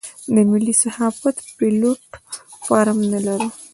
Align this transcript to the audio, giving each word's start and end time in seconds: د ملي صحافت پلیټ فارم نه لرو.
د 0.33 0.35
ملي 0.51 0.73
صحافت 0.83 1.35
پلیټ 1.57 2.01
فارم 2.65 2.99
نه 3.11 3.19
لرو. 3.25 3.47